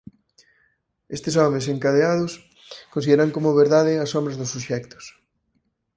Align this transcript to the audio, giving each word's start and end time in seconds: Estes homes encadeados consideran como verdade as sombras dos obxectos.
Estes 1.15 1.35
homes 1.43 1.65
encadeados 1.73 2.31
consideran 2.93 3.33
como 3.35 3.59
verdade 3.61 3.93
as 4.03 4.11
sombras 4.13 4.37
dos 4.39 4.55
obxectos. 4.57 5.05